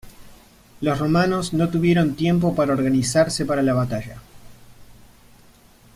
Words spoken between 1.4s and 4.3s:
no tuvieron tiempo para organizarse para la batalla.